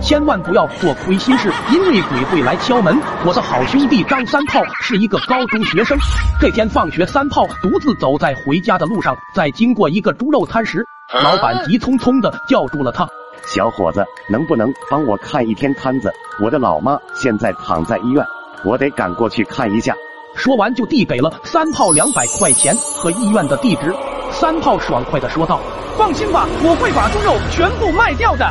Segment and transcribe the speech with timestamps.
[0.00, 2.96] 千万不要做亏心事，因为鬼会来敲门。
[3.24, 5.96] 我的好兄弟张三炮是一个高中学生。
[6.40, 10.84] 这天放学，三炮独自走在回家的路上，在经过一个猪肉摊时，
[11.22, 13.08] 老板急匆匆的叫住了他
[13.46, 16.12] ：“小伙子，能不能帮我看一天摊子？
[16.42, 18.24] 我的老妈现在躺在医院，
[18.64, 19.94] 我得赶过去看一下。”
[20.36, 23.94] 说完就递给了三炮两百块钱和医院的地址。
[24.30, 25.60] 三炮爽快的说道
[25.96, 28.46] ：“放心吧，我会把猪肉全部卖掉的。”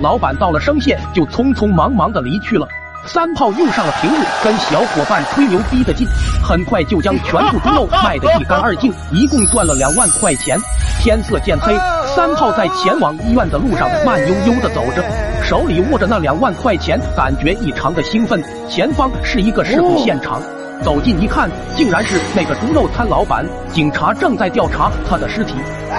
[0.00, 2.66] 老板道了声谢，就匆匆忙忙的离去了。
[3.06, 6.06] 三炮用上了平日跟小伙伴吹牛逼的劲，
[6.42, 10.58] 很快就将全部猪肉卖得一干二净，一共赚了两万块钱。
[11.02, 11.74] 天色渐黑，
[12.14, 15.02] 三炮在前往医院的路上慢悠悠的走着，
[15.50, 18.40] 手里握着那两万块钱，感觉异常的兴奋。
[18.68, 20.40] 前方是一个事故现场。
[20.80, 23.44] 走近一看，竟然是那个猪肉摊老板。
[23.72, 25.54] 警察正在调查他的尸体。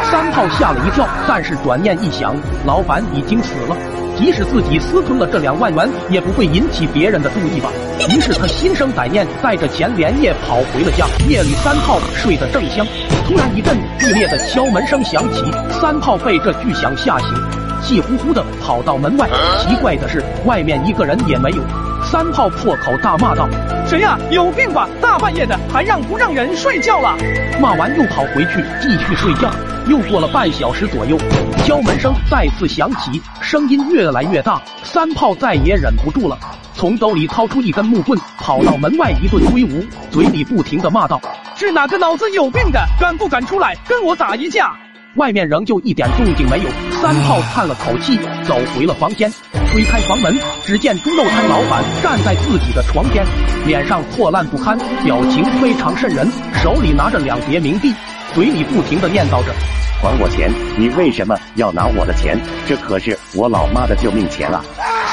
[0.09, 2.33] 三炮吓了一跳，但是转念一想，
[2.65, 3.75] 老板已经死了，
[4.17, 7.69] 即使自己私吞了这两万元，也不会引起别人的注意吧。
[8.09, 11.05] 于是他心生歹念，带着钱连夜跑回了家。
[11.27, 12.87] 夜里，三炮睡得正香，
[13.27, 15.43] 突然一阵剧烈的敲门声响起，
[15.81, 17.27] 三炮被这巨响吓醒，
[17.91, 19.27] 气呼呼的跑到门外。
[19.59, 21.61] 奇怪的是，外面一个人也没有。
[22.05, 23.49] 三炮破口大骂道
[23.85, 24.17] ：“谁呀？
[24.29, 24.87] 有病吧！
[25.01, 27.17] 大半夜的还让不让人睡觉了？”
[27.59, 29.51] 骂完又跑回去继续睡觉。
[29.89, 31.17] 又过了半小时左右，
[31.65, 34.61] 敲门声再次响起，声音越来越大。
[34.83, 36.37] 三炮再也忍不住了，
[36.73, 41.19] 从兜里掏出一根木棍，跑到门外一顿挥舞，嘴里不停的骂道
[41.59, 44.73] ：“是哪个脑子有病的，敢不敢出来跟我打一架？”
[45.15, 46.69] 外面仍旧一点动静没有，
[47.01, 49.29] 三炮叹了口气，走回了房间，
[49.69, 53.25] 推开房门，只见猪肉摊老板站在自己的床边，
[53.65, 56.25] 脸上破烂不堪，表情非常瘆人，
[56.63, 57.93] 手里拿着两叠冥币，
[58.33, 59.53] 嘴里不停的念叨着
[60.01, 60.49] ：“还我钱！
[60.77, 62.39] 你为什么要拿我的钱？
[62.65, 64.63] 这可是我老妈的救命钱啊！”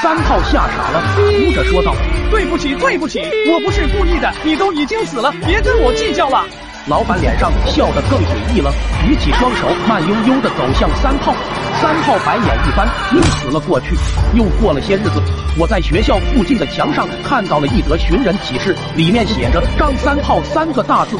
[0.01, 1.93] 三炮吓傻了，哭着说道
[2.31, 3.19] ：“对不起，对不起，
[3.51, 6.45] 我不是故意的，你都已经死了，别跟我计较了。”
[6.87, 8.71] 老板脸上笑得更诡异了，
[9.05, 11.33] 举起双手，慢悠悠地走向三炮。
[11.79, 13.95] 三炮白眼一翻，晕死了过去。
[14.33, 15.21] 又过了些日子，
[15.59, 21.17] 我在学校附近的墙上看到了一则寻人启事，里面写着“张三炮”三个大字。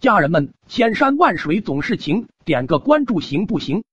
[0.00, 3.84] 家人们，千山万水总是情，点个关注行不行？